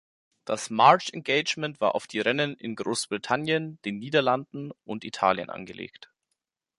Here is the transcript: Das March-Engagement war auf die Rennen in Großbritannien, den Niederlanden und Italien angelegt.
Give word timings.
Das 0.45 0.71
March-Engagement 0.71 1.79
war 1.79 1.93
auf 1.93 2.07
die 2.07 2.19
Rennen 2.19 2.55
in 2.55 2.75
Großbritannien, 2.75 3.79
den 3.85 3.99
Niederlanden 3.99 4.71
und 4.83 5.03
Italien 5.03 5.51
angelegt. 5.51 6.11